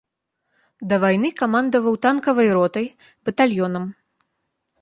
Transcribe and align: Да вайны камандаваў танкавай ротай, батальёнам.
Да 0.93 0.97
вайны 1.03 1.29
камандаваў 1.41 1.99
танкавай 2.07 2.49
ротай, 2.57 2.85
батальёнам. 3.31 3.85